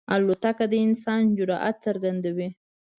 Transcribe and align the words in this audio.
الوتکه 0.13 0.65
د 0.71 0.73
انسان 0.87 1.21
جرئت 1.37 1.75
څرګندوي. 1.85 2.47